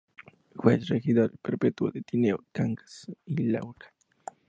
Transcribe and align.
Juez 0.55 0.81
y 0.81 0.85
regidor 0.85 1.37
perpetuo 1.37 1.91
de 1.91 2.01
Tineo, 2.01 2.43
Cangas 2.51 3.05
y 3.27 3.43
Luarca. 3.43 3.93